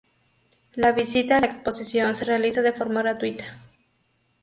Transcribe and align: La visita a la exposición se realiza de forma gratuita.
La 0.73 0.93
visita 0.93 1.37
a 1.37 1.41
la 1.41 1.45
exposición 1.45 2.15
se 2.15 2.25
realiza 2.25 2.63
de 2.63 2.73
forma 2.73 3.03
gratuita. 3.03 3.43